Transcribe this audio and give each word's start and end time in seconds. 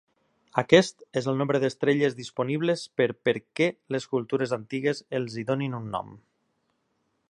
Aquest 0.61 1.03
és 1.21 1.27
el 1.33 1.37
nombre 1.41 1.61
d'estrelles 1.63 2.17
disponibles 2.21 2.87
per 3.01 3.09
perquè 3.29 3.69
les 3.97 4.11
cultures 4.15 4.59
antigues 4.61 5.07
els 5.21 5.37
hi 5.43 5.49
donin 5.53 5.83
un 5.83 5.91
nom. 5.99 6.15